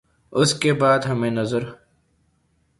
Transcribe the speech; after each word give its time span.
اس 0.33 0.53
کے 0.53 0.73
بعد 0.73 0.99
ہمیں 0.99 1.29
نظر 1.31 1.63